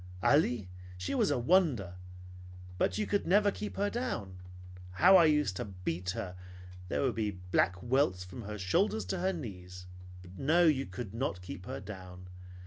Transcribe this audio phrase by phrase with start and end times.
[0.23, 1.93] Ali, she was a wonder!
[2.79, 4.39] But you never could keep her down.
[4.93, 6.35] How I used to beat her!
[6.89, 9.85] She would be black welts from her shoulders to her knees.
[10.35, 12.29] No, you could not keep her down.